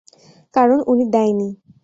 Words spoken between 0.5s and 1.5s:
কারন উনি দেয় নি!